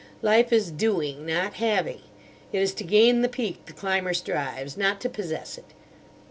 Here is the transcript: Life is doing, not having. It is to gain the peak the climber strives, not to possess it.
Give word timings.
Life 0.23 0.51
is 0.51 0.71
doing, 0.71 1.27
not 1.27 1.53
having. 1.53 2.01
It 2.51 2.57
is 2.59 2.73
to 2.73 2.83
gain 2.83 3.21
the 3.21 3.29
peak 3.29 3.67
the 3.67 3.71
climber 3.73 4.15
strives, 4.15 4.75
not 4.75 4.99
to 5.01 5.09
possess 5.09 5.59
it. 5.59 5.75